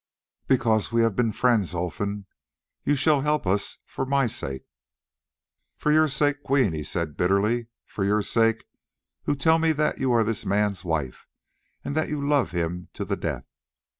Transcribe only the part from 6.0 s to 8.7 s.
sake, Queen," he said bitterly, "for your sake,